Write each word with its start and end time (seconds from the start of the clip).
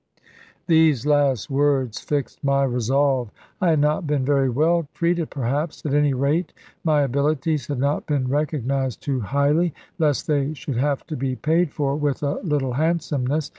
These 0.65 1.05
last 1.05 1.51
words 1.51 2.01
fixed 2.01 2.43
my 2.43 2.63
resolve. 2.63 3.29
I 3.61 3.69
had 3.69 3.79
not 3.79 4.07
been 4.07 4.25
very 4.25 4.49
well 4.49 4.87
treated, 4.95 5.29
perhaps; 5.29 5.85
at 5.85 5.93
any 5.93 6.15
rate, 6.15 6.53
my 6.83 7.03
abilities 7.03 7.67
had 7.67 7.77
not 7.77 8.07
been 8.07 8.27
recognised 8.27 9.03
too 9.03 9.19
highly, 9.19 9.75
lest 9.99 10.25
they 10.25 10.55
should 10.55 10.77
have 10.77 11.05
to 11.05 11.15
be 11.15 11.35
paid 11.35 11.71
for 11.71 11.95
with 11.95 12.23
a 12.23 12.39
little 12.41 12.73
handsomeness. 12.73 13.47